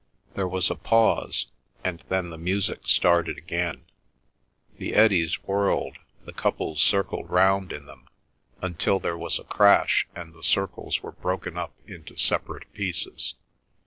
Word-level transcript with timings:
There 0.33 0.47
was 0.47 0.71
a 0.71 0.75
pause, 0.75 1.45
and 1.83 2.03
then 2.09 2.31
the 2.31 2.37
music 2.39 2.87
started 2.87 3.37
again, 3.37 3.85
the 4.79 4.95
eddies 4.95 5.35
whirled, 5.43 5.97
the 6.25 6.33
couples 6.33 6.81
circled 6.81 7.29
round 7.29 7.71
in 7.71 7.85
them, 7.85 8.07
until 8.63 8.99
there 8.99 9.15
was 9.15 9.37
a 9.37 9.43
crash, 9.43 10.07
and 10.15 10.33
the 10.33 10.41
circles 10.41 11.03
were 11.03 11.11
broken 11.11 11.55
up 11.55 11.75
into 11.85 12.17
separate 12.17 12.73
pieces. 12.73 13.35